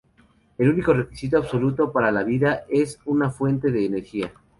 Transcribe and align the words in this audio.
El 0.57 0.67
único 0.69 0.95
requisito 0.95 1.37
absoluto 1.37 1.91
para 1.91 2.11
la 2.11 2.23
vida 2.23 2.63
es 2.71 2.99
una 3.05 3.29
fuente 3.29 3.69
de 3.69 3.85
energía. 3.85 4.33